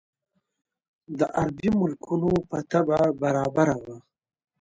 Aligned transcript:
د 1.17 1.19
عربي 1.39 1.69
ملکونو 1.79 2.31
په 2.49 2.57
طبع 2.71 3.01
برابره 3.21 3.75
وه. 3.83 3.95